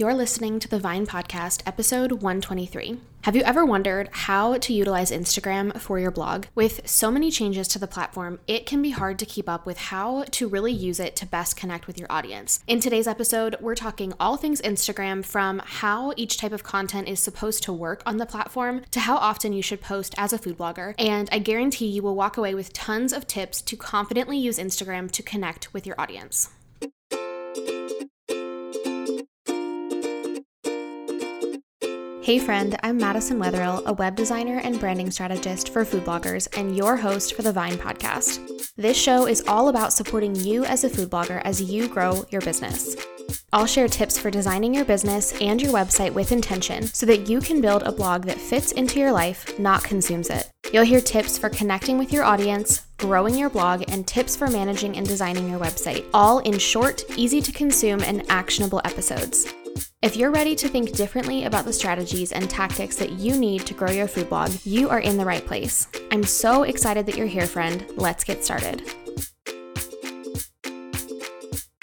[0.00, 2.98] You're listening to the Vine Podcast, episode 123.
[3.24, 6.46] Have you ever wondered how to utilize Instagram for your blog?
[6.54, 9.76] With so many changes to the platform, it can be hard to keep up with
[9.76, 12.64] how to really use it to best connect with your audience.
[12.66, 17.20] In today's episode, we're talking all things Instagram from how each type of content is
[17.20, 20.56] supposed to work on the platform to how often you should post as a food
[20.56, 20.94] blogger.
[20.98, 25.10] And I guarantee you will walk away with tons of tips to confidently use Instagram
[25.10, 26.48] to connect with your audience.
[32.22, 36.76] Hey friend, I'm Madison Wetherill, a web designer and branding strategist for food bloggers and
[36.76, 38.74] your host for the Vine podcast.
[38.76, 42.42] This show is all about supporting you as a food blogger as you grow your
[42.42, 42.94] business.
[43.54, 47.40] I'll share tips for designing your business and your website with intention so that you
[47.40, 50.50] can build a blog that fits into your life, not consumes it.
[50.74, 54.98] You'll hear tips for connecting with your audience, growing your blog, and tips for managing
[54.98, 59.46] and designing your website, all in short, easy to consume, and actionable episodes.
[60.02, 63.74] If you're ready to think differently about the strategies and tactics that you need to
[63.74, 65.88] grow your food blog, you are in the right place.
[66.10, 67.84] I'm so excited that you're here, friend.
[67.96, 68.80] Let's get started.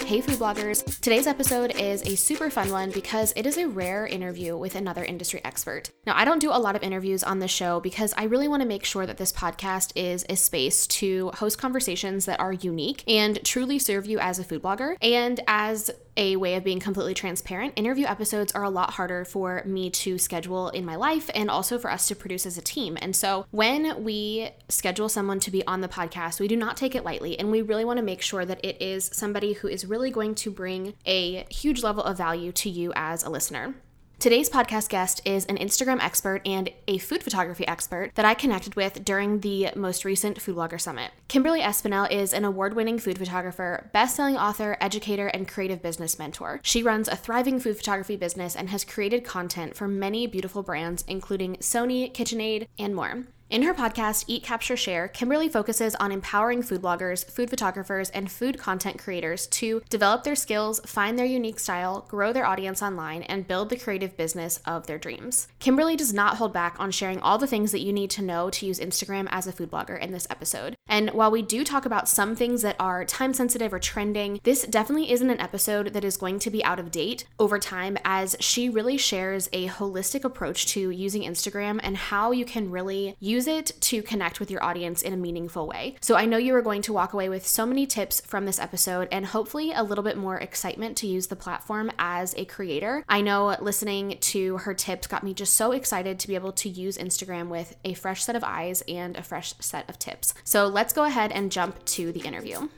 [0.04, 1.00] Hey, food bloggers.
[1.00, 5.04] Today's episode is a super fun one because it is a rare interview with another
[5.04, 5.92] industry expert.
[6.08, 8.64] Now, I don't do a lot of interviews on the show because I really want
[8.64, 13.04] to make sure that this podcast is a space to host conversations that are unique
[13.08, 14.96] and truly serve you as a food blogger.
[15.04, 19.64] And as a way of being completely transparent, interview episodes are a lot harder for
[19.66, 22.98] me to schedule in my life and also for us to produce as a team.
[23.02, 26.96] And so when we schedule someone to be on the podcast, we do not take
[26.96, 27.38] it lightly.
[27.40, 30.36] And we really want to make sure that it is somebody who is really going
[30.36, 33.76] to bring a huge level of value to you as a listener.
[34.20, 38.74] Today's podcast guest is an Instagram expert and a food photography expert that I connected
[38.74, 41.12] with during the most recent Food Blogger Summit.
[41.28, 46.18] Kimberly Espinel is an award winning food photographer, best selling author, educator, and creative business
[46.18, 46.60] mentor.
[46.64, 51.04] She runs a thriving food photography business and has created content for many beautiful brands,
[51.08, 53.28] including Sony, KitchenAid, and more.
[53.50, 58.30] In her podcast, Eat, Capture, Share, Kimberly focuses on empowering food bloggers, food photographers, and
[58.30, 63.22] food content creators to develop their skills, find their unique style, grow their audience online,
[63.24, 65.48] and build the creative business of their dreams.
[65.60, 68.50] Kimberly does not hold back on sharing all the things that you need to know
[68.50, 70.77] to use Instagram as a food blogger in this episode.
[70.88, 74.64] And while we do talk about some things that are time sensitive or trending, this
[74.64, 78.36] definitely isn't an episode that is going to be out of date over time, as
[78.40, 83.48] she really shares a holistic approach to using Instagram and how you can really use
[83.48, 85.96] it to connect with your audience in a meaningful way.
[86.02, 88.60] So I know you are going to walk away with so many tips from this
[88.60, 93.04] episode and hopefully a little bit more excitement to use the platform as a creator.
[93.10, 96.70] I know listening to her tips got me just so excited to be able to
[96.70, 100.34] use Instagram with a fresh set of eyes and a fresh set of tips.
[100.44, 102.70] So let's go ahead and jump to the interview.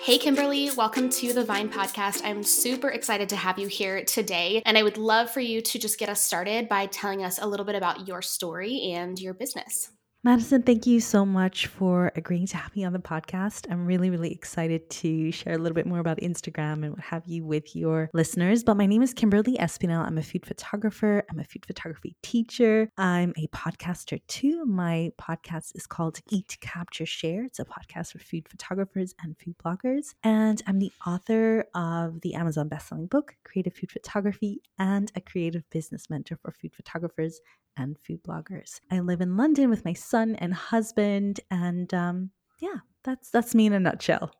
[0.00, 2.24] Hey, Kimberly, welcome to the Vine podcast.
[2.24, 4.62] I'm super excited to have you here today.
[4.64, 7.46] And I would love for you to just get us started by telling us a
[7.48, 9.90] little bit about your story and your business.
[10.24, 13.66] Madison, thank you so much for agreeing to have me on the podcast.
[13.68, 17.26] I'm really, really excited to share a little bit more about Instagram and what have
[17.26, 18.62] you with your listeners.
[18.62, 20.06] But my name is Kimberly Espinel.
[20.06, 24.64] I'm a food photographer, I'm a food photography teacher, I'm a podcaster too.
[24.64, 27.42] My podcast is called Eat, Capture, Share.
[27.42, 30.14] It's a podcast for food photographers and food bloggers.
[30.22, 35.68] And I'm the author of the Amazon bestselling book, Creative Food Photography, and a creative
[35.70, 37.40] business mentor for food photographers
[37.76, 38.80] and food bloggers.
[38.90, 43.66] I live in London with my son and husband, and um, yeah, that's that's me
[43.66, 44.32] in a nutshell.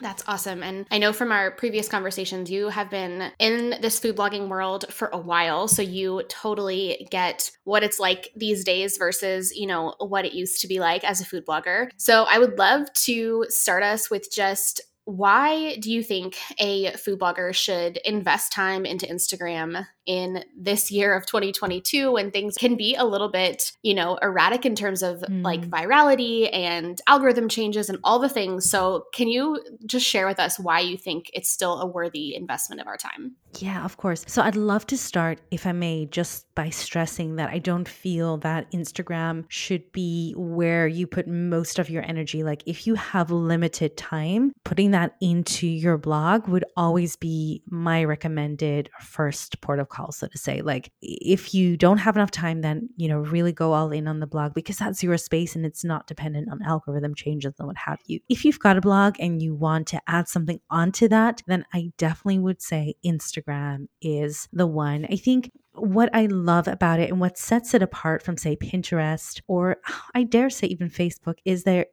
[0.00, 0.62] That's awesome.
[0.62, 4.86] And I know from our previous conversations, you have been in this food blogging world
[4.90, 5.68] for a while.
[5.68, 10.60] So you totally get what it's like these days versus, you know, what it used
[10.62, 11.88] to be like as a food blogger.
[11.96, 17.18] So I would love to start us with just why do you think a food
[17.18, 22.94] blogger should invest time into Instagram in this year of 2022 when things can be
[22.94, 25.42] a little bit, you know, erratic in terms of mm.
[25.42, 28.68] like virality and algorithm changes and all the things.
[28.68, 32.80] So, can you just share with us why you think it's still a worthy investment
[32.80, 33.36] of our time?
[33.58, 34.24] Yeah, of course.
[34.26, 38.36] So, I'd love to start, if I may, just by stressing that I don't feel
[38.38, 42.42] that Instagram should be where you put most of your energy.
[42.42, 48.04] Like, if you have limited time, putting that into your blog would always be my
[48.04, 50.62] recommended first port of call, so to say.
[50.62, 54.20] Like if you don't have enough time, then, you know, really go all in on
[54.20, 57.76] the blog because that's your space and it's not dependent on algorithm changes and what
[57.76, 58.20] have you.
[58.28, 61.90] If you've got a blog and you want to add something onto that, then I
[61.98, 65.06] definitely would say Instagram is the one.
[65.10, 69.40] I think what I love about it and what sets it apart from, say, Pinterest
[69.48, 69.78] or
[70.14, 71.86] I dare say even Facebook is there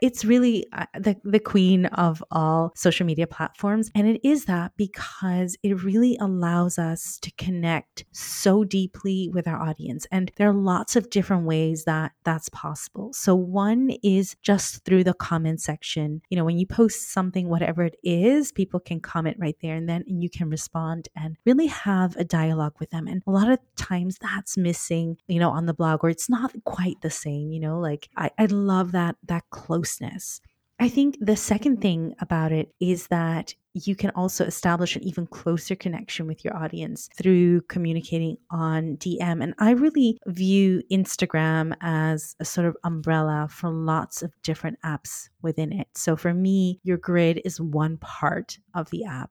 [0.00, 3.90] it's really uh, the, the queen of all social media platforms.
[3.94, 9.60] And it is that because it really allows us to connect so deeply with our
[9.60, 10.06] audience.
[10.10, 13.12] And there are lots of different ways that that's possible.
[13.12, 16.22] So, one is just through the comment section.
[16.30, 19.88] You know, when you post something, whatever it is, people can comment right there and
[19.88, 23.06] then and you can respond and really have a dialogue with them.
[23.06, 26.52] And a lot of times that's missing, you know, on the blog or it's not
[26.64, 30.40] quite the same, you know, like I, I love that that closeness.
[30.80, 35.26] I think the second thing about it is that you can also establish an even
[35.26, 39.42] closer connection with your audience through communicating on DM.
[39.42, 45.28] And I really view Instagram as a sort of umbrella for lots of different apps
[45.40, 45.86] within it.
[45.94, 49.30] So for me, your grid is one part of the app.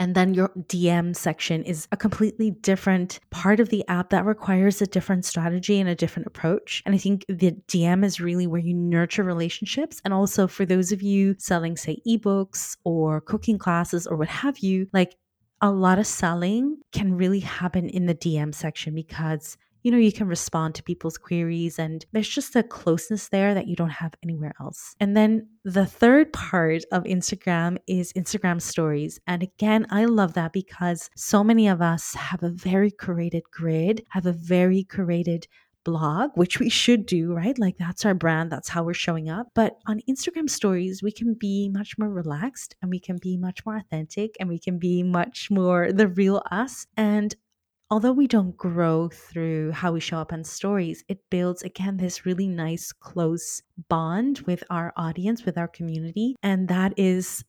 [0.00, 4.80] And then your DM section is a completely different part of the app that requires
[4.80, 6.82] a different strategy and a different approach.
[6.86, 10.00] And I think the DM is really where you nurture relationships.
[10.02, 14.60] And also for those of you selling, say, ebooks or cooking classes or what have
[14.60, 15.16] you, like
[15.60, 20.12] a lot of selling can really happen in the DM section because you know, you
[20.12, 24.14] can respond to people's queries and there's just a closeness there that you don't have
[24.22, 24.94] anywhere else.
[25.00, 29.20] And then the third part of Instagram is Instagram stories.
[29.26, 34.04] And again, I love that because so many of us have a very curated grid,
[34.10, 35.46] have a very curated
[35.84, 37.58] blog, which we should do, right?
[37.58, 39.48] Like that's our brand, that's how we're showing up.
[39.54, 43.64] But on Instagram stories, we can be much more relaxed and we can be much
[43.64, 46.86] more authentic and we can be much more the real us.
[46.96, 47.34] And
[47.90, 52.24] although we don't grow through how we show up on stories, it builds again this
[52.26, 56.36] really nice, close bond with our audience, with our community.
[56.42, 57.44] And that is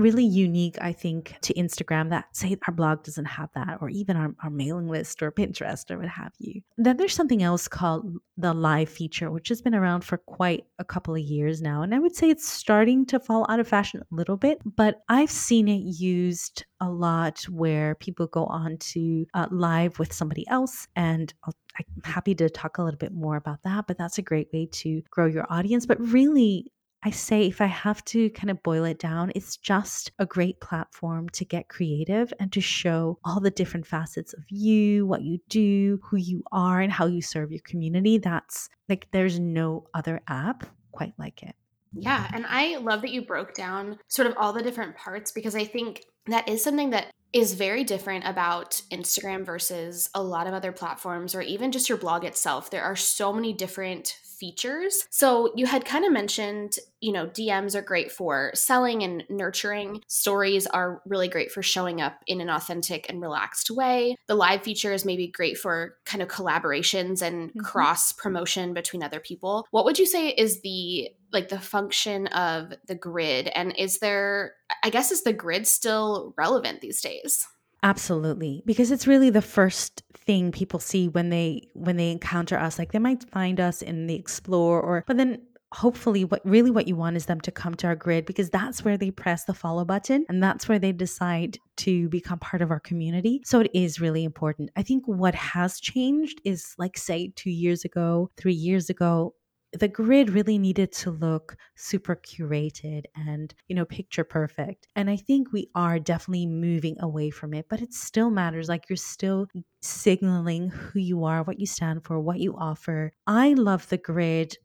[0.00, 4.16] really unique, I think, to Instagram that say our blog doesn't have that, or even
[4.16, 6.60] our, our mailing list or Pinterest or what have you.
[6.76, 10.84] Then there's something else called the live feature, which has been around for quite a
[10.84, 11.82] couple of years now.
[11.82, 15.02] And I would say it's starting to fall out of fashion a little bit, but
[15.08, 20.46] I've seen it used a lot where people go on to uh, live with somebody
[20.48, 24.18] else and I'll I'm happy to talk a little bit more about that, but that's
[24.18, 25.86] a great way to grow your audience.
[25.86, 26.72] But really,
[27.04, 30.58] I say, if I have to kind of boil it down, it's just a great
[30.60, 35.38] platform to get creative and to show all the different facets of you, what you
[35.50, 38.16] do, who you are, and how you serve your community.
[38.16, 41.54] That's like, there's no other app quite like it.
[41.92, 42.28] Yeah.
[42.32, 45.64] And I love that you broke down sort of all the different parts because I
[45.64, 50.70] think that is something that is very different about Instagram versus a lot of other
[50.70, 52.70] platforms or even just your blog itself.
[52.70, 55.06] There are so many different features.
[55.10, 60.02] So you had kind of mentioned, you know, DMs are great for selling and nurturing.
[60.06, 64.16] Stories are really great for showing up in an authentic and relaxed way.
[64.26, 67.60] The live feature is maybe great for kind of collaborations and mm-hmm.
[67.60, 69.66] cross promotion between other people.
[69.70, 74.52] What would you say is the like the function of the grid and is there
[74.82, 77.46] I guess is the grid still relevant these days?
[77.82, 78.62] Absolutely.
[78.64, 82.78] Because it's really the first thing people see when they when they encounter us.
[82.78, 86.86] Like they might find us in the explore or but then hopefully what really what
[86.86, 89.52] you want is them to come to our grid because that's where they press the
[89.52, 93.42] follow button and that's where they decide to become part of our community.
[93.44, 94.70] So it is really important.
[94.76, 99.34] I think what has changed is like say 2 years ago, 3 years ago,
[99.78, 105.16] the grid really needed to look super curated and you know picture perfect and i
[105.16, 109.46] think we are definitely moving away from it but it still matters like you're still
[109.84, 113.12] signaling who you are what you stand for what you offer.
[113.26, 114.56] I love the grid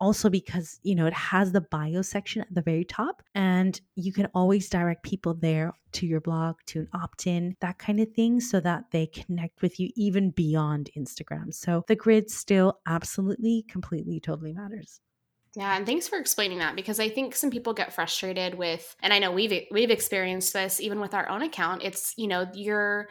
[0.00, 4.12] also because you know it has the bio section at the very top and you
[4.12, 8.40] can always direct people there to your blog to an opt-in that kind of thing
[8.40, 14.20] so that they connect with you even beyond instagram so the grid still absolutely completely
[14.20, 15.00] totally matters
[15.56, 19.12] yeah, and thanks for explaining that because I think some people get frustrated with and
[19.12, 21.82] I know we've we've experienced this even with our own account.
[21.82, 23.08] It's, you know, your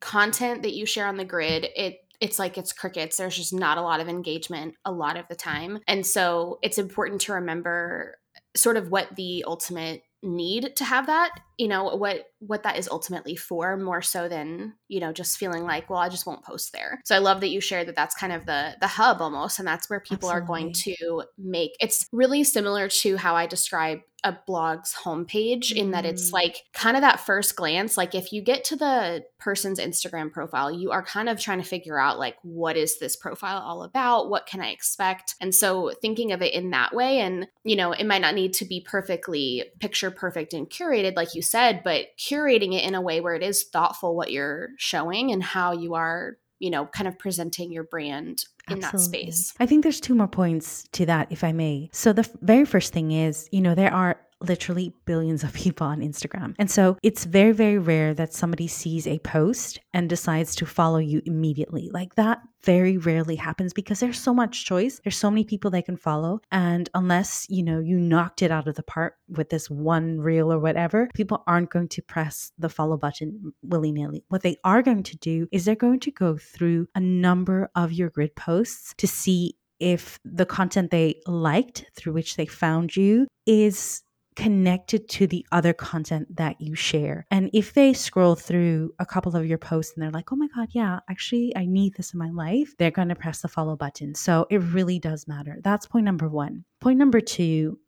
[0.00, 3.16] content that you share on the grid, it it's like it's crickets.
[3.16, 5.80] There's just not a lot of engagement a lot of the time.
[5.88, 8.16] And so it's important to remember
[8.56, 12.88] sort of what the ultimate need to have that you know what what that is
[12.88, 16.72] ultimately for more so than you know just feeling like well i just won't post
[16.72, 19.58] there so i love that you shared that that's kind of the the hub almost
[19.58, 20.42] and that's where people Absolutely.
[20.42, 25.90] are going to make it's really similar to how i describe a blog's homepage in
[25.90, 26.34] that it's mm.
[26.34, 30.70] like kind of that first glance like if you get to the person's instagram profile
[30.70, 34.30] you are kind of trying to figure out like what is this profile all about
[34.30, 37.92] what can i expect and so thinking of it in that way and you know
[37.92, 42.06] it might not need to be perfectly picture perfect and curated like you said but
[42.18, 45.94] curating it in a way where it is thoughtful what you're showing and how you
[45.94, 49.26] are you know kind of presenting your brand in Absolutely.
[49.26, 49.54] that space.
[49.60, 51.90] I think there's two more points to that, if I may.
[51.92, 55.86] So, the f- very first thing is, you know, there are literally billions of people
[55.86, 56.54] on Instagram.
[56.58, 60.98] And so it's very, very rare that somebody sees a post and decides to follow
[60.98, 61.90] you immediately.
[61.92, 65.00] Like that very rarely happens because there's so much choice.
[65.02, 66.40] There's so many people they can follow.
[66.50, 70.52] And unless, you know, you knocked it out of the park with this one reel
[70.52, 74.24] or whatever, people aren't going to press the follow button willy nilly.
[74.28, 77.92] What they are going to do is they're going to go through a number of
[77.92, 83.26] your grid posts to see if the content they liked through which they found you
[83.46, 84.02] is
[84.36, 87.26] connected to the other content that you share.
[87.30, 90.48] And if they scroll through a couple of your posts and they're like, oh my
[90.54, 93.76] God, yeah, actually, I need this in my life, they're going to press the follow
[93.76, 94.14] button.
[94.14, 95.58] So it really does matter.
[95.62, 96.64] That's point number one.
[96.80, 97.78] Point number two,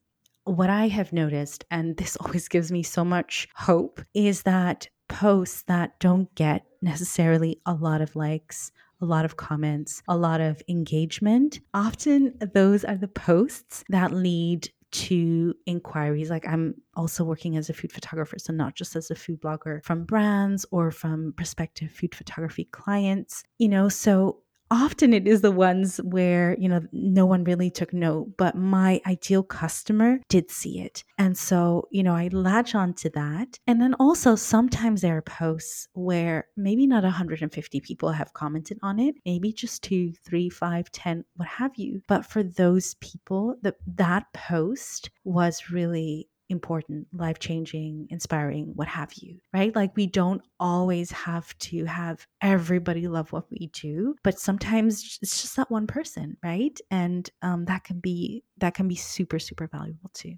[0.44, 5.62] what I have noticed, and this always gives me so much hope, is that posts
[5.64, 10.62] that don't get necessarily a lot of likes, a lot of comments, a lot of
[10.68, 11.60] engagement.
[11.74, 16.30] Often those are the posts that lead to inquiries.
[16.30, 19.84] Like I'm also working as a food photographer, so not just as a food blogger
[19.84, 24.38] from brands or from prospective food photography clients, you know, so
[24.74, 29.00] often it is the ones where you know no one really took note but my
[29.06, 31.04] ideal customer did see it.
[31.16, 33.58] And so you know i latch on to that.
[33.66, 38.98] And then also sometimes there are posts where maybe not 150 people have commented on
[38.98, 42.02] it maybe just two three five ten what have you.
[42.08, 49.12] But for those people that that post was really important, life changing, inspiring, what have
[49.14, 49.74] you, right?
[49.76, 55.42] Like we don't always have to have everybody love what we do, but sometimes it's
[55.42, 56.80] just that one person, right?
[56.90, 60.36] And um, that can be that can be super super valuable too.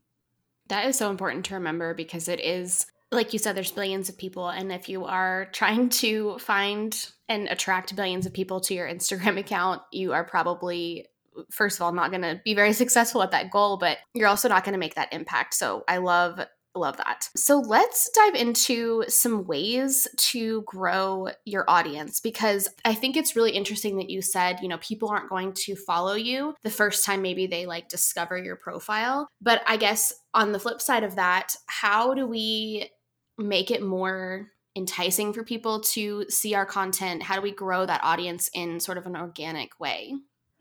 [0.69, 4.19] That is so important to remember because it is like you said, there's billions of
[4.19, 4.49] people.
[4.49, 9.39] And if you are trying to find and attract billions of people to your Instagram
[9.45, 11.07] account, you are probably
[11.50, 14.49] first of all not going to be very successful at that goal but you're also
[14.49, 15.55] not going to make that impact.
[15.55, 16.40] So i love
[16.75, 17.31] love that.
[17.35, 23.52] So let's dive into some ways to grow your audience because i think it's really
[23.52, 27.23] interesting that you said you know people aren't going to follow you the first time
[27.23, 29.28] maybe they like discover your profile.
[29.40, 32.90] But i guess on the flip side of that how do we
[33.38, 37.23] make it more enticing for people to see our content?
[37.23, 40.14] How do we grow that audience in sort of an organic way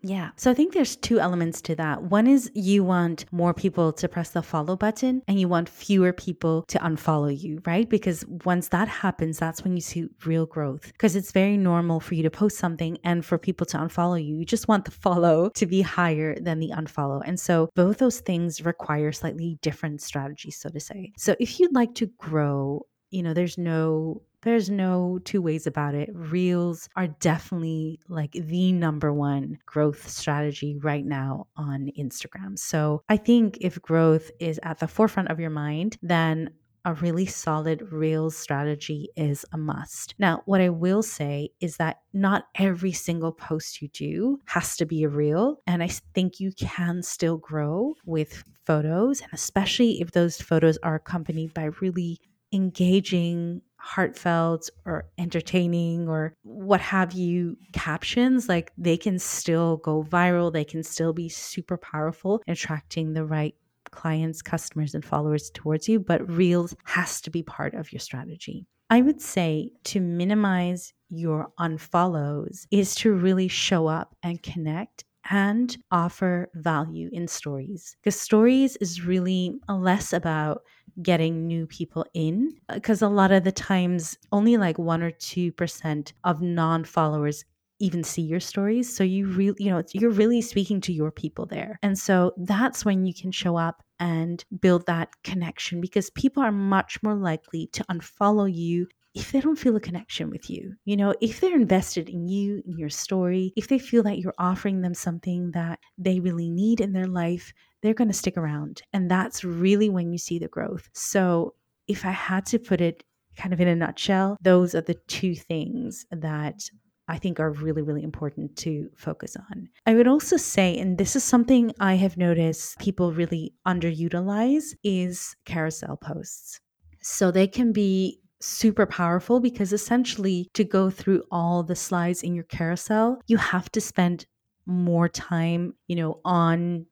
[0.07, 0.29] yeah.
[0.35, 2.03] So I think there's two elements to that.
[2.03, 6.13] One is you want more people to press the follow button and you want fewer
[6.13, 7.89] people to unfollow you, right?
[7.89, 10.91] Because once that happens, that's when you see real growth.
[10.91, 14.35] Because it's very normal for you to post something and for people to unfollow you.
[14.37, 17.23] You just want the follow to be higher than the unfollow.
[17.25, 21.13] And so both those things require slightly different strategies, so to say.
[21.17, 25.95] So if you'd like to grow, you know, there's no there's no two ways about
[25.95, 26.09] it.
[26.13, 32.57] Reels are definitely like the number one growth strategy right now on Instagram.
[32.57, 36.51] So I think if growth is at the forefront of your mind, then
[36.85, 40.13] a really solid Reels strategy is a must.
[40.19, 44.85] Now, what I will say is that not every single post you do has to
[44.85, 45.57] be a reel.
[45.65, 50.95] And I think you can still grow with photos, and especially if those photos are
[50.95, 52.19] accompanied by really
[52.55, 60.51] engaging heartfelt or entertaining or what have you captions, like they can still go viral.
[60.51, 63.53] They can still be super powerful, attracting the right
[63.91, 65.99] clients, customers, and followers towards you.
[65.99, 68.65] But Reels has to be part of your strategy.
[68.89, 75.77] I would say to minimize your unfollows is to really show up and connect and
[75.91, 77.95] offer value in stories.
[78.01, 80.61] Because stories is really less about
[81.01, 86.13] getting new people in because a lot of the times only like 1 or 2%
[86.23, 87.43] of non-followers
[87.79, 91.45] even see your stories so you really you know you're really speaking to your people
[91.45, 96.41] there and so that's when you can show up and build that connection because people
[96.41, 100.75] are much more likely to unfollow you if they don't feel a connection with you,
[100.83, 104.35] you know, if they're invested in you, in your story, if they feel that you're
[104.37, 108.81] offering them something that they really need in their life, they're going to stick around.
[108.91, 110.89] And that's really when you see the growth.
[110.93, 111.55] So,
[111.87, 113.03] if I had to put it
[113.37, 116.67] kind of in a nutshell, those are the two things that
[117.07, 119.69] I think are really, really important to focus on.
[119.85, 125.35] I would also say, and this is something I have noticed people really underutilize, is
[125.45, 126.59] carousel posts.
[127.01, 132.35] So they can be super powerful because essentially to go through all the slides in
[132.35, 134.25] your carousel, you have to spend
[134.65, 136.85] more time, you know, on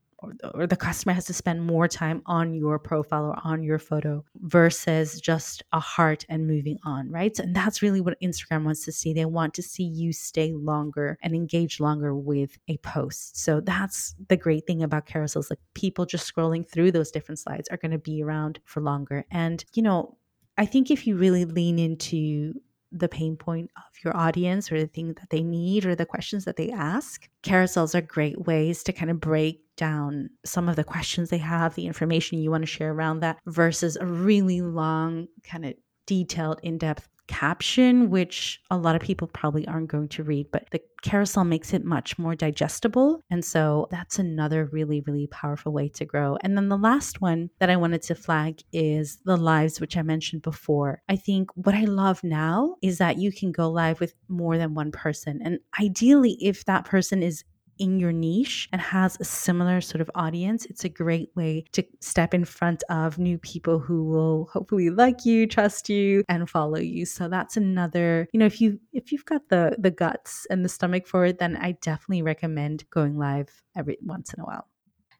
[0.54, 4.24] or, the customer has to spend more time on your profile or on your photo
[4.42, 7.38] versus just a heart and moving on, right?
[7.40, 9.14] And that's really what Instagram wants to see.
[9.14, 13.38] They want to see you stay longer and engage longer with a post.
[13.38, 15.50] So that's the great thing about carousels.
[15.50, 19.26] Like people just scrolling through those different slides are going to be around for longer.
[19.32, 20.18] And, you know,
[20.58, 22.54] I think if you really lean into
[22.94, 26.46] the pain point of your audience or the thing that they need or the questions
[26.46, 27.28] that they ask.
[27.42, 31.74] Carousels are great ways to kind of break down some of the questions they have,
[31.74, 35.74] the information you want to share around that versus a really long, kind of
[36.06, 40.68] detailed, in depth caption, which a lot of people probably aren't going to read, but
[40.72, 43.22] the carousel makes it much more digestible.
[43.30, 46.38] And so that's another really, really powerful way to grow.
[46.42, 50.02] And then the last one that I wanted to flag is the lives, which I
[50.02, 51.02] mentioned before.
[51.10, 54.74] I think what I love now is that you can go live with more than
[54.74, 55.42] one person.
[55.44, 57.44] And ideally, if that person is
[57.78, 61.84] in your niche and has a similar sort of audience, it's a great way to
[62.00, 66.78] step in front of new people who will hopefully like you, trust you, and follow
[66.78, 67.06] you.
[67.06, 70.70] So that's another, you know, if you if you've got the the guts and the
[70.70, 74.68] stomach for it, then I definitely recommend going live every once in a while.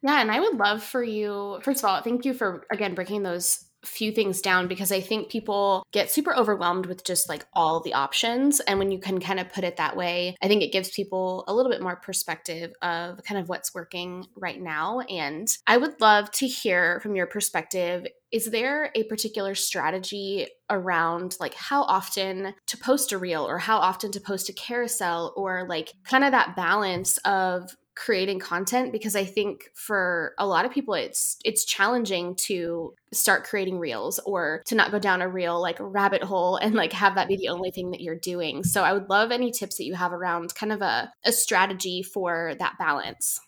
[0.02, 3.24] Yeah, and I would love for you, first of all, thank you for again breaking
[3.24, 7.80] those few things down because I think people get super overwhelmed with just like all
[7.80, 8.60] the options.
[8.62, 11.44] And when you can kind of put it that way, I think it gives people
[11.48, 15.02] a little bit more perspective of kind of what's working right now.
[15.02, 18.08] And I would love to hear from your perspective.
[18.32, 23.78] Is there a particular strategy around like how often to post a reel or how
[23.78, 29.16] often to post a carousel or like kind of that balance of creating content because
[29.16, 34.64] I think for a lot of people it's it's challenging to start creating reels or
[34.66, 37.50] to not go down a real like rabbit hole and like have that be the
[37.50, 38.64] only thing that you're doing.
[38.64, 42.02] So I would love any tips that you have around kind of a, a strategy
[42.02, 43.40] for that balance.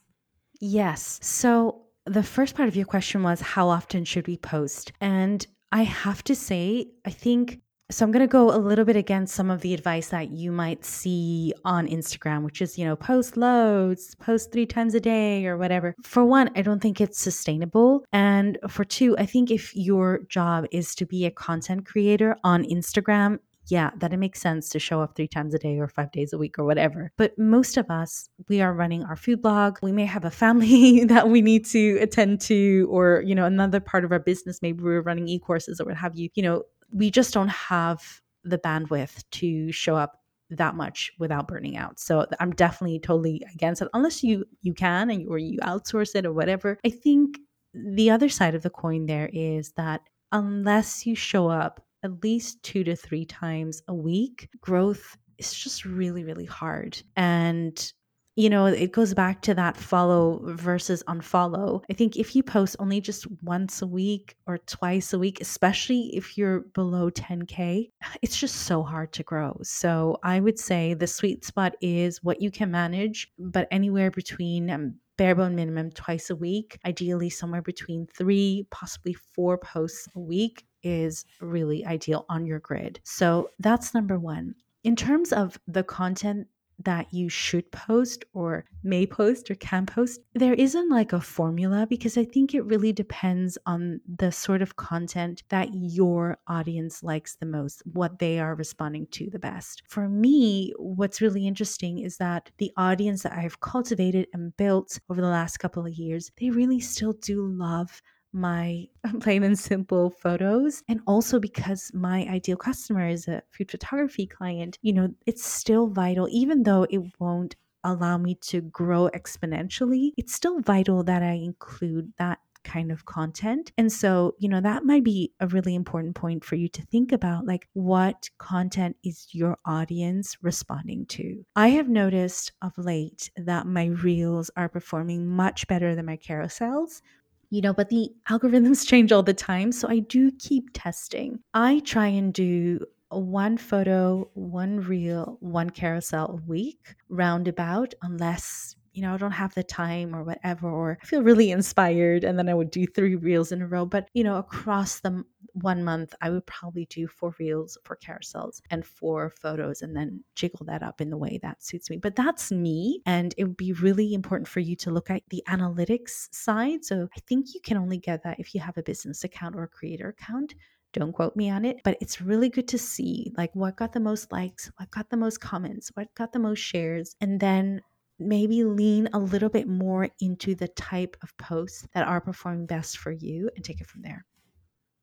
[0.62, 1.20] Yes.
[1.22, 4.92] So the first part of your question was how often should we post?
[5.02, 7.60] And I have to say, I think
[7.92, 10.52] so I'm going to go a little bit against some of the advice that you
[10.52, 15.46] might see on Instagram, which is, you know, post loads, post three times a day
[15.46, 15.96] or whatever.
[16.04, 18.04] For one, I don't think it's sustainable.
[18.12, 22.64] And for two, I think if your job is to be a content creator on
[22.64, 26.12] Instagram, yeah, that it makes sense to show up three times a day or five
[26.12, 27.12] days a week or whatever.
[27.18, 29.78] But most of us, we are running our food blog.
[29.82, 33.80] We may have a family that we need to attend to, or, you know, another
[33.80, 34.62] part of our business.
[34.62, 36.30] Maybe we're running e courses or what have you.
[36.36, 40.22] You know, we just don't have the bandwidth to show up
[40.52, 42.00] that much without burning out.
[42.00, 46.26] So I'm definitely totally against it unless you you can and or you outsource it
[46.26, 46.78] or whatever.
[46.86, 47.40] I think
[47.74, 52.62] the other side of the coin there is that unless you show up at least
[52.64, 57.02] 2 to 3 times a week, growth is just really really hard.
[57.16, 57.92] And
[58.36, 61.84] you know, it goes back to that follow versus unfollow.
[61.90, 66.16] I think if you post only just once a week or twice a week, especially
[66.16, 69.58] if you're below 10K, it's just so hard to grow.
[69.64, 74.70] So I would say the sweet spot is what you can manage, but anywhere between
[74.70, 80.20] um, bare bone minimum twice a week, ideally somewhere between three, possibly four posts a
[80.20, 83.00] week is really ideal on your grid.
[83.04, 84.56] So that's number one.
[84.84, 86.48] In terms of the content
[86.84, 90.22] that you should post or may post or can post.
[90.34, 94.76] There isn't like a formula because I think it really depends on the sort of
[94.76, 99.84] content that your audience likes the most, what they are responding to the best.
[99.88, 105.22] For me, what's really interesting is that the audience that I've cultivated and built over
[105.22, 108.02] the last couple of years, they really still do love
[108.36, 108.88] my
[109.22, 110.84] plain and simple photos.
[110.88, 115.88] And also because my ideal customer is a food photography client, you know, it's still
[115.88, 121.34] vital, even though it won't allow me to grow exponentially, it's still vital that I
[121.34, 123.72] include that kind of content.
[123.78, 127.12] And so, you know, that might be a really important point for you to think
[127.12, 131.46] about like what content is your audience responding to.
[131.56, 137.02] I have noticed of late that my reels are performing much better than my carousels
[137.50, 139.72] you know, but the algorithms change all the time.
[139.72, 141.40] So I do keep testing.
[141.54, 142.80] I try and do
[143.10, 149.54] one photo, one reel, one carousel a week, roundabout, unless you know, I don't have
[149.54, 152.24] the time or whatever, or I feel really inspired.
[152.24, 153.86] And then I would do three reels in a row.
[153.86, 158.62] But, you know, across the one month, I would probably do four reels, four carousels,
[158.72, 161.98] and four photos, and then jiggle that up in the way that suits me.
[161.98, 163.02] But that's me.
[163.06, 166.86] And it would be really important for you to look at the analytics side.
[166.86, 169.64] So I think you can only get that if you have a business account or
[169.64, 170.56] a creator account
[170.94, 174.00] don't quote me on it but it's really good to see like what got the
[174.00, 177.82] most likes what got the most comments what got the most shares and then
[178.20, 182.98] maybe lean a little bit more into the type of posts that are performing best
[182.98, 184.26] for you and take it from there.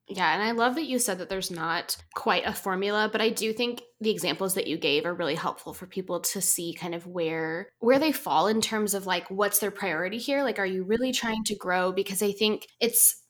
[0.08, 3.30] Yeah, and I love that you said that there's not quite a formula, but I
[3.30, 6.94] do think the examples that you gave are really helpful for people to see kind
[6.94, 10.42] of where where they fall in terms of like what's their priority here?
[10.42, 13.21] Like are you really trying to grow because I think it's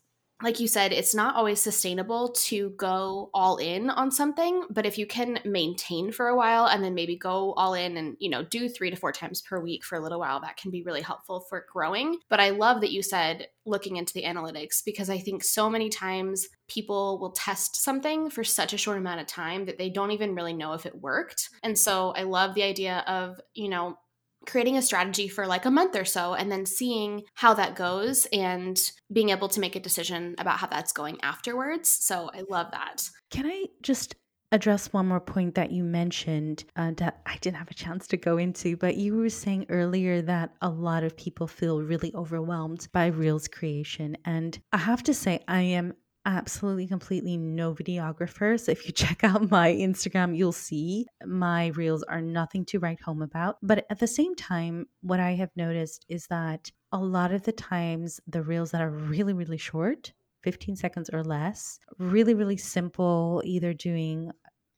[0.43, 4.99] like you said, it's not always sustainable to go all in on something, but if
[4.99, 8.43] you can maintain for a while and then maybe go all in and, you know,
[8.43, 11.03] do 3 to 4 times per week for a little while, that can be really
[11.03, 12.19] helpful for growing.
[12.29, 15.89] But I love that you said looking into the analytics because I think so many
[15.89, 20.11] times people will test something for such a short amount of time that they don't
[20.11, 21.49] even really know if it worked.
[21.63, 23.99] And so I love the idea of, you know,
[24.47, 28.27] creating a strategy for like a month or so and then seeing how that goes
[28.33, 31.89] and being able to make a decision about how that's going afterwards.
[31.89, 33.09] So I love that.
[33.31, 34.15] Can I just
[34.53, 38.19] address one more point that you mentioned uh, that I didn't have a chance to
[38.19, 42.87] go into, but you were saying earlier that a lot of people feel really overwhelmed
[42.93, 44.17] by Reels creation.
[44.27, 48.59] And I have to say, I am absolutely completely no videographer.
[48.59, 53.01] So if you check out my Instagram, you'll see my reels are nothing to write
[53.01, 53.59] home about.
[53.63, 57.53] But at the same time, what I have noticed is that a lot of the
[57.53, 63.43] times the reels that are really, really short, 15 seconds or less, really, really simple,
[63.45, 64.31] either doing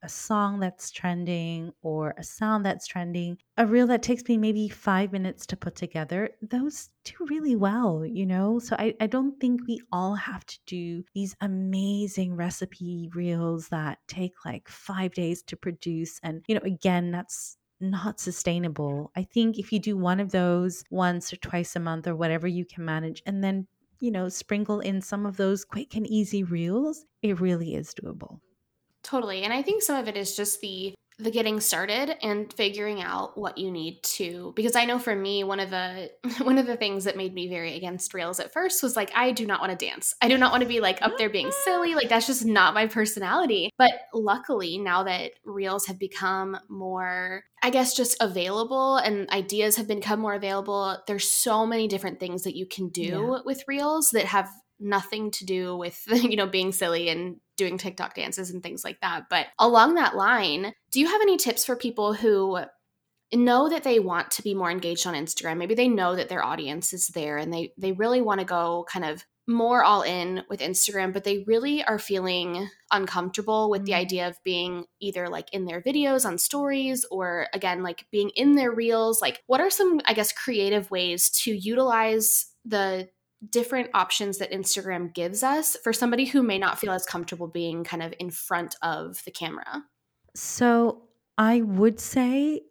[0.05, 4.69] a song that's trending or a sound that's trending, a reel that takes me maybe
[4.69, 8.59] five minutes to put together, those do really well, you know?
[8.59, 13.99] So I, I don't think we all have to do these amazing recipe reels that
[14.07, 16.21] take like five days to produce.
[16.23, 19.11] And, you know, again, that's not sustainable.
[19.17, 22.47] I think if you do one of those once or twice a month or whatever
[22.47, 23.67] you can manage, and then,
[24.01, 28.41] you know, sprinkle in some of those quick and easy reels, it really is doable.
[29.05, 29.43] Totally.
[29.43, 33.39] And I think some of it is just the the getting started and figuring out
[33.39, 36.11] what you need to because I know for me one of the
[36.43, 39.31] one of the things that made me very against reels at first was like I
[39.31, 40.15] do not want to dance.
[40.21, 41.95] I do not want to be like up there being silly.
[41.95, 43.71] Like that's just not my personality.
[43.79, 49.87] But luckily now that reels have become more I guess just available and ideas have
[49.87, 53.39] become more available, there's so many different things that you can do yeah.
[53.45, 54.51] with reels that have
[54.85, 59.01] nothing to do with you know being silly and doing TikTok dances and things like
[59.01, 59.25] that.
[59.31, 62.61] But along that line, do you have any tips for people who
[63.33, 65.59] know that they want to be more engaged on Instagram?
[65.59, 68.87] Maybe they know that their audience is there and they they really want to go
[68.89, 73.93] kind of more all in with Instagram, but they really are feeling uncomfortable with the
[73.93, 73.97] mm.
[73.99, 78.55] idea of being either like in their videos on stories or again like being in
[78.55, 79.21] their reels.
[79.21, 83.09] Like what are some I guess creative ways to utilize the
[83.51, 87.85] different options that Instagram gives us for somebody who may not feel as comfortable being
[87.85, 89.85] kind of in front of the camera?
[90.35, 91.03] So
[91.39, 92.63] I would say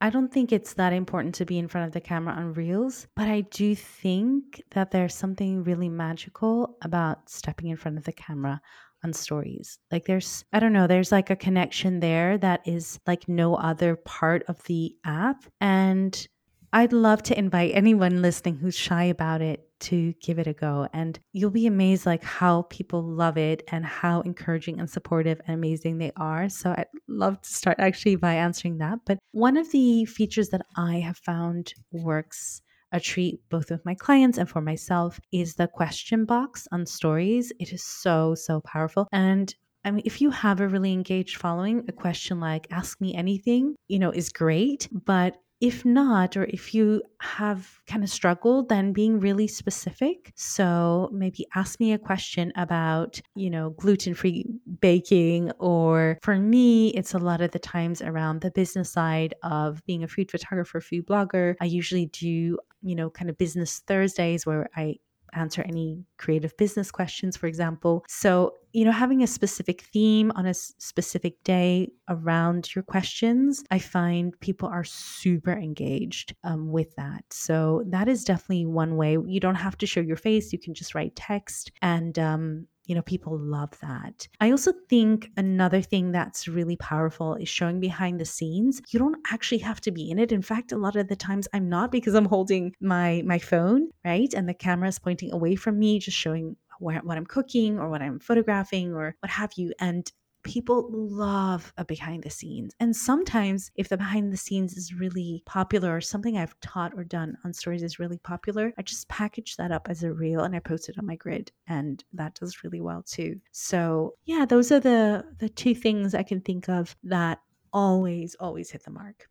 [0.00, 3.08] I don't think it's that important to be in front of the camera on Reels,
[3.16, 8.12] but I do think that there's something really magical about stepping in front of the
[8.12, 8.60] camera
[9.04, 9.78] on stories.
[9.90, 13.96] Like there's, I don't know, there's like a connection there that is like no other
[13.96, 15.44] part of the app.
[15.60, 16.28] And
[16.72, 20.88] I'd love to invite anyone listening who's shy about it to give it a go.
[20.92, 25.54] And you'll be amazed like how people love it and how encouraging and supportive and
[25.54, 26.48] amazing they are.
[26.48, 28.98] So i'd love to start actually by answering that.
[29.06, 32.60] But one of the features that i have found works
[32.92, 37.52] a treat both with my clients and for myself is the question box on stories.
[37.60, 39.08] It is so so powerful.
[39.12, 39.54] And
[39.84, 43.74] I mean, if you have a really engaged following, a question like ask me anything,
[43.86, 44.88] you know, is great.
[44.90, 50.32] But if not, or if you have kind of struggled, then being really specific.
[50.36, 54.46] So maybe ask me a question about, you know, gluten free
[54.80, 55.50] baking.
[55.58, 60.04] Or for me, it's a lot of the times around the business side of being
[60.04, 61.56] a food photographer, food blogger.
[61.60, 64.96] I usually do, you know, kind of business Thursdays where I
[65.32, 68.04] answer any creative business questions, for example.
[68.08, 73.78] So, you know, having a specific theme on a specific day around your questions, I
[73.78, 77.24] find people are super engaged um, with that.
[77.30, 79.12] So, that is definitely one way.
[79.12, 82.94] You don't have to show your face, you can just write text and, um, you
[82.94, 84.26] know, people love that.
[84.40, 88.80] I also think another thing that's really powerful is showing behind the scenes.
[88.88, 90.32] You don't actually have to be in it.
[90.32, 93.90] In fact, a lot of the times I'm not because I'm holding my my phone,
[94.06, 94.32] right?
[94.32, 97.90] And the camera is pointing away from me, just showing what, what I'm cooking or
[97.90, 99.72] what I'm photographing or what have you.
[99.78, 100.10] And
[100.42, 102.72] people love a behind the scenes.
[102.80, 107.04] And sometimes, if the behind the scenes is really popular or something I've taught or
[107.04, 110.54] done on stories is really popular, I just package that up as a reel and
[110.54, 111.52] I post it on my grid.
[111.66, 113.40] And that does really well too.
[113.52, 117.40] So, yeah, those are the, the two things I can think of that
[117.72, 119.28] always, always hit the mark.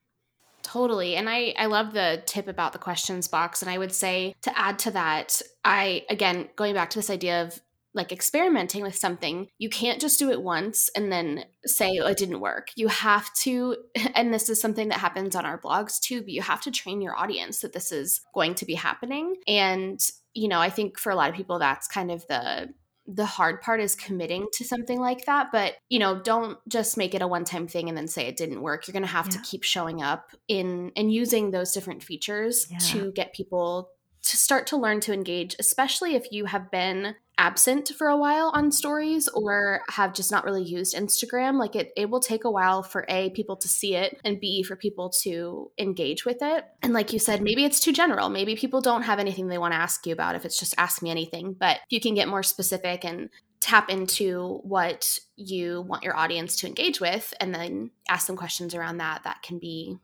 [0.63, 1.15] Totally.
[1.15, 3.62] And I, I love the tip about the questions box.
[3.62, 7.43] And I would say to add to that, I, again, going back to this idea
[7.43, 7.58] of
[7.97, 12.17] like experimenting with something, you can't just do it once and then say, oh, it
[12.17, 12.69] didn't work.
[12.75, 13.75] You have to,
[14.15, 17.01] and this is something that happens on our blogs too, but you have to train
[17.01, 19.36] your audience that this is going to be happening.
[19.47, 19.99] And,
[20.33, 22.69] you know, I think for a lot of people, that's kind of the,
[23.07, 27.15] the hard part is committing to something like that but you know don't just make
[27.15, 29.27] it a one time thing and then say it didn't work you're going to have
[29.27, 29.31] yeah.
[29.31, 32.77] to keep showing up in and using those different features yeah.
[32.79, 33.91] to get people
[34.23, 38.52] to start to learn to engage especially if you have been absent for a while
[38.54, 42.52] on stories or have just not really used Instagram, like it, it will take a
[42.52, 46.65] while for A, people to see it, and B, for people to engage with it.
[46.82, 48.30] And like you said, maybe it's too general.
[48.30, 51.02] Maybe people don't have anything they want to ask you about if it's just ask
[51.02, 51.56] me anything.
[51.58, 56.67] But you can get more specific and tap into what you want your audience to
[56.67, 59.97] engage with and then ask them questions around that, that can be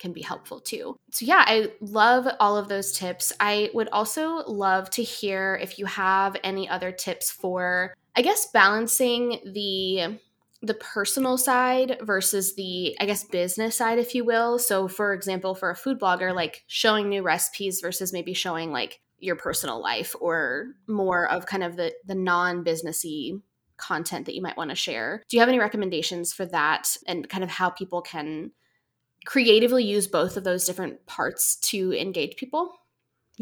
[0.00, 0.96] can be helpful too.
[1.12, 3.32] So, yeah, I love all of those tips.
[3.38, 8.48] I would also love to hear if you have any other tips for, I guess,
[8.52, 10.18] balancing the
[10.62, 15.54] the personal side versus the i guess business side if you will so for example
[15.54, 20.14] for a food blogger like showing new recipes versus maybe showing like your personal life
[20.20, 23.40] or more of kind of the the non-businessy
[23.78, 27.28] content that you might want to share do you have any recommendations for that and
[27.30, 28.50] kind of how people can
[29.26, 32.72] creatively use both of those different parts to engage people?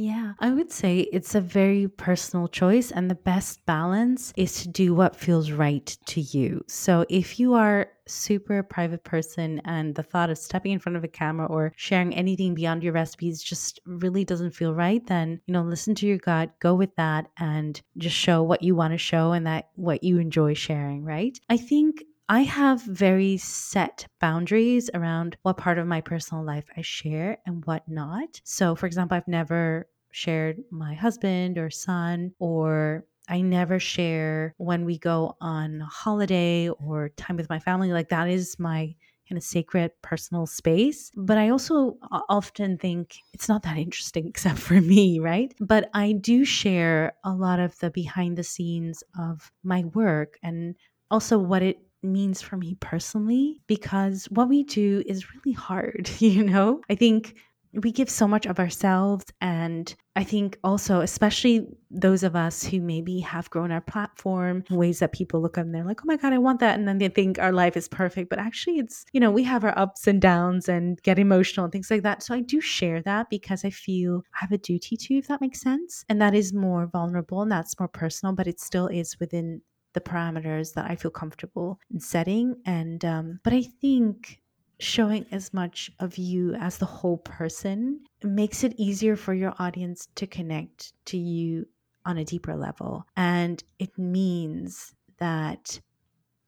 [0.01, 4.69] Yeah, I would say it's a very personal choice, and the best balance is to
[4.69, 6.63] do what feels right to you.
[6.69, 11.03] So, if you are super private person and the thought of stepping in front of
[11.03, 15.53] a camera or sharing anything beyond your recipes just really doesn't feel right, then, you
[15.53, 18.99] know, listen to your gut, go with that, and just show what you want to
[18.99, 21.37] show and that what you enjoy sharing, right?
[21.49, 26.83] I think I have very set boundaries around what part of my personal life I
[26.83, 28.41] share and what not.
[28.45, 34.85] So, for example, I've never shared my husband or son, or I never share when
[34.85, 37.93] we go on holiday or time with my family.
[37.93, 38.95] Like, that is my
[39.27, 41.11] kind of sacred personal space.
[41.17, 41.97] But I also
[42.29, 45.55] often think it's not that interesting except for me, right?
[45.61, 50.75] But I do share a lot of the behind the scenes of my work and
[51.11, 56.45] also what it means for me personally because what we do is really hard, you
[56.45, 56.81] know?
[56.89, 57.35] I think
[57.75, 62.81] we give so much of ourselves and i think also especially those of us who
[62.81, 66.17] maybe have grown our platform ways that people look at and they're like oh my
[66.17, 69.05] god i want that and then they think our life is perfect but actually it's
[69.13, 72.23] you know we have our ups and downs and get emotional and things like that
[72.23, 75.41] so i do share that because i feel i have a duty to if that
[75.41, 79.19] makes sense and that is more vulnerable and that's more personal but it still is
[79.21, 79.61] within
[79.95, 82.57] the parameters that I feel comfortable in setting.
[82.67, 84.41] And, um, but I think
[84.81, 90.09] showing as much of you as the whole person makes it easier for your audience
[90.15, 91.67] to connect to you
[92.05, 93.05] on a deeper level.
[93.17, 95.81] And it means that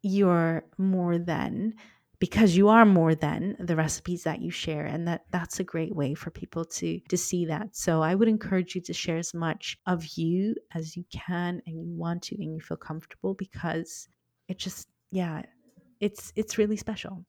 [0.03, 1.75] you're more than
[2.21, 5.97] because you are more than the recipes that you share and that that's a great
[5.97, 9.35] way for people to to see that so i would encourage you to share as
[9.35, 14.09] much of you as you can and you want to and you feel comfortable because
[14.47, 15.43] it just yeah
[15.99, 17.25] it's it's really special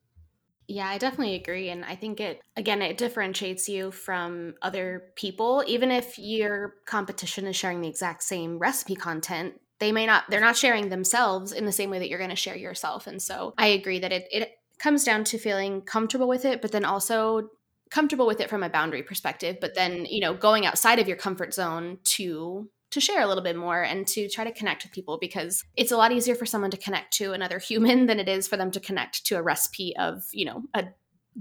[0.68, 1.70] yeah, I definitely agree.
[1.70, 5.66] And I think it, again, it differentiates you from other people.
[5.68, 10.40] Even if your competition is sharing the exact same recipe content, they may not, they're
[10.40, 13.06] not sharing themselves in the same way that you're going to share yourself.
[13.06, 16.72] And so I agree that it, it comes down to feeling comfortable with it, but
[16.72, 17.50] then also
[17.92, 21.18] comfortable with it from a boundary perspective, but then, you know, going outside of your
[21.18, 24.92] comfort zone to to share a little bit more and to try to connect with
[24.92, 28.28] people because it's a lot easier for someone to connect to another human than it
[28.28, 30.88] is for them to connect to a recipe of, you know, a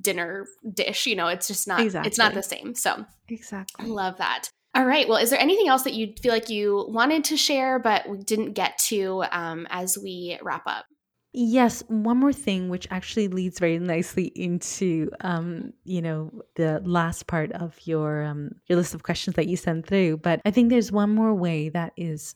[0.01, 2.09] dinner dish, you know, it's just not exactly.
[2.09, 2.75] it's not the same.
[2.75, 3.87] So, Exactly.
[3.87, 4.49] Love that.
[4.77, 5.09] All right.
[5.09, 8.19] Well, is there anything else that you feel like you wanted to share but we
[8.19, 10.85] didn't get to um, as we wrap up?
[11.33, 17.29] Yes, one more thing, which actually leads very nicely into, um, you know, the last
[17.29, 20.17] part of your um, your list of questions that you sent through.
[20.17, 22.35] But I think there's one more way that is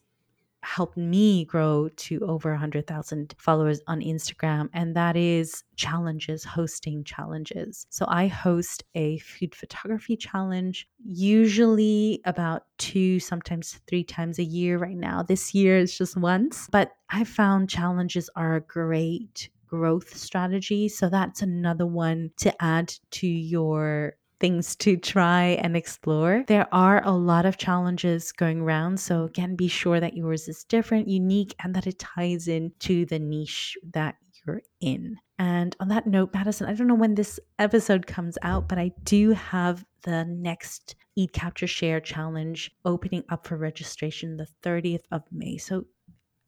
[0.64, 7.86] helped me grow to over 100,000 followers on Instagram, and that is challenges, hosting challenges.
[7.90, 14.78] So I host a food photography challenge, usually about two, sometimes three times a year
[14.78, 15.22] right now.
[15.22, 20.88] This year is just once, but I found challenges are a great growth strategy.
[20.88, 26.44] So that's another one to add to your things to try and explore.
[26.46, 28.98] There are a lot of challenges going around.
[29.00, 33.18] So, again, be sure that yours is different, unique, and that it ties into the
[33.18, 34.16] niche that
[34.46, 35.16] you're in.
[35.38, 38.92] And on that note, Madison, I don't know when this episode comes out, but I
[39.02, 45.22] do have the next Eat Capture Share challenge opening up for registration the 30th of
[45.32, 45.56] May.
[45.56, 45.84] So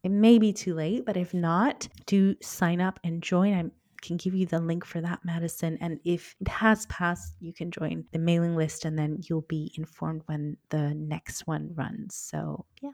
[0.05, 3.55] it may be too late, but if not, do sign up and join.
[3.55, 3.65] I
[4.07, 5.77] can give you the link for that, Madison.
[5.81, 9.73] And if it has passed, you can join the mailing list and then you'll be
[9.77, 12.15] informed when the next one runs.
[12.15, 12.93] So, yeah.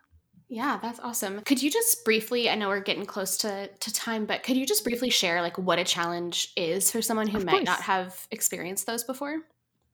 [0.48, 1.40] Yeah, that's awesome.
[1.40, 4.66] Could you just briefly, I know we're getting close to, to time, but could you
[4.66, 7.64] just briefly share like what a challenge is for someone who of might course.
[7.64, 9.38] not have experienced those before?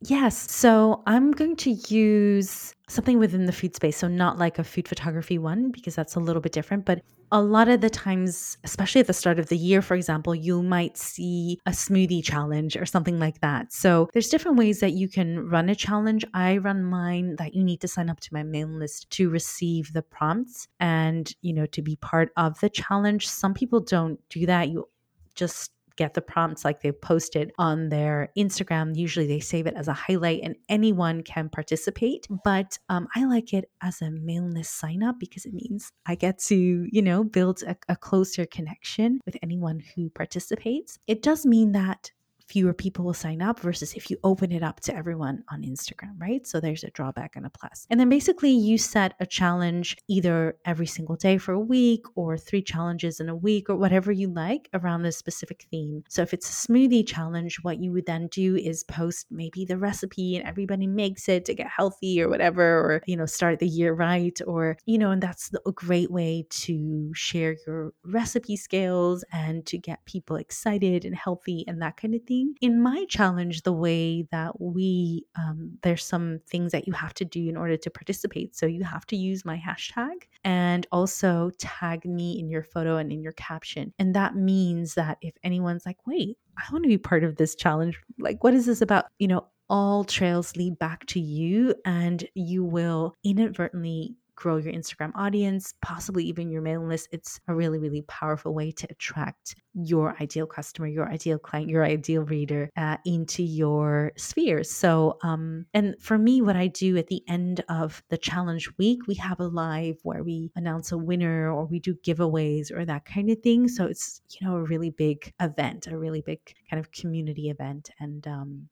[0.02, 0.50] Yes.
[0.52, 3.96] So I'm going to use something within the food space.
[3.96, 6.84] So, not like a food photography one, because that's a little bit different.
[6.84, 10.34] But a lot of the times, especially at the start of the year, for example,
[10.34, 13.72] you might see a smoothie challenge or something like that.
[13.72, 16.24] So, there's different ways that you can run a challenge.
[16.32, 19.92] I run mine that you need to sign up to my mailing list to receive
[19.94, 23.28] the prompts and, you know, to be part of the challenge.
[23.28, 24.68] Some people don't do that.
[24.68, 24.88] You
[25.34, 28.96] just get the prompts like they posted on their Instagram.
[28.96, 32.26] Usually they save it as a highlight and anyone can participate.
[32.44, 36.14] But um, I like it as a mailing list sign up because it means I
[36.14, 36.56] get to,
[36.90, 40.98] you know, build a, a closer connection with anyone who participates.
[41.08, 42.12] It does mean that
[42.48, 46.18] fewer people will sign up versus if you open it up to everyone on Instagram,
[46.18, 46.46] right?
[46.46, 47.86] So there's a drawback and a plus.
[47.90, 52.38] And then basically you set a challenge either every single day for a week or
[52.38, 56.04] three challenges in a week or whatever you like around a specific theme.
[56.08, 59.76] So if it's a smoothie challenge, what you would then do is post maybe the
[59.76, 63.68] recipe and everybody makes it to get healthy or whatever, or, you know, start the
[63.68, 64.40] year right.
[64.46, 69.76] Or, you know, and that's a great way to share your recipe skills and to
[69.76, 74.26] get people excited and healthy and that kind of thing in my challenge, the way
[74.30, 78.56] that we, um, there's some things that you have to do in order to participate.
[78.56, 83.12] So you have to use my hashtag and also tag me in your photo and
[83.12, 83.92] in your caption.
[83.98, 87.54] And that means that if anyone's like, wait, I want to be part of this
[87.54, 89.06] challenge, like, what is this about?
[89.18, 95.10] You know, all trails lead back to you, and you will inadvertently grow your Instagram
[95.16, 97.08] audience, possibly even your mailing list.
[97.10, 101.84] It's a really, really powerful way to attract your ideal customer, your ideal client, your
[101.84, 104.62] ideal reader uh, into your sphere.
[104.62, 109.08] So, um, and for me, what I do at the end of the challenge week,
[109.08, 113.06] we have a live where we announce a winner or we do giveaways or that
[113.06, 113.66] kind of thing.
[113.66, 116.38] So it's, you know, a really big event, a really big
[116.70, 117.90] kind of community event.
[117.98, 118.68] And, um,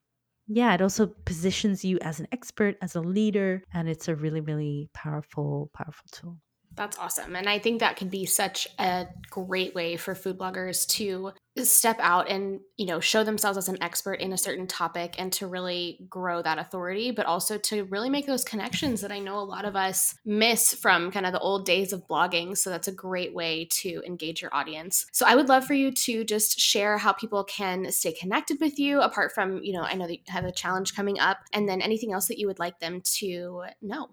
[0.48, 4.40] yeah, it also positions you as an expert, as a leader, and it's a really,
[4.40, 6.38] really powerful, powerful tool.
[6.76, 7.34] That's awesome.
[7.36, 11.32] And I think that can be such a great way for food bloggers to
[11.64, 15.32] step out and, you know, show themselves as an expert in a certain topic and
[15.32, 19.38] to really grow that authority, but also to really make those connections that I know
[19.38, 22.54] a lot of us miss from kind of the old days of blogging.
[22.58, 25.06] So that's a great way to engage your audience.
[25.12, 28.78] So I would love for you to just share how people can stay connected with
[28.78, 31.66] you apart from, you know, I know that you have a challenge coming up and
[31.66, 34.10] then anything else that you would like them to know.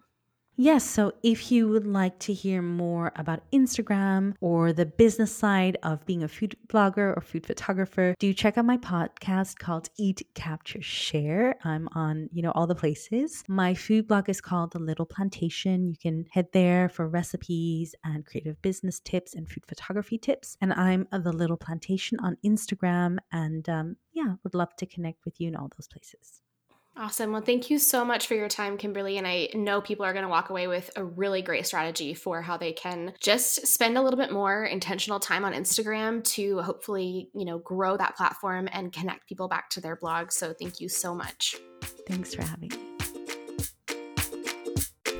[0.56, 5.78] Yes, so if you would like to hear more about Instagram or the business side
[5.82, 10.22] of being a food blogger or food photographer, do check out my podcast called Eat
[10.36, 11.56] Capture Share.
[11.64, 13.44] I'm on, you know, all the places.
[13.48, 15.88] My food blog is called The Little Plantation.
[15.88, 20.56] You can head there for recipes and creative business tips and food photography tips.
[20.62, 25.42] And I'm The Little Plantation on Instagram and um, yeah, would love to connect with
[25.42, 26.44] you in all those places.
[26.96, 27.32] Awesome.
[27.32, 29.18] Well, thank you so much for your time, Kimberly.
[29.18, 32.42] And I know people are going to walk away with a really great strategy for
[32.42, 37.30] how they can just spend a little bit more intentional time on Instagram to hopefully,
[37.34, 40.32] you know, grow that platform and connect people back to their blog.
[40.32, 41.56] So thank you so much.
[42.08, 42.93] Thanks for having me.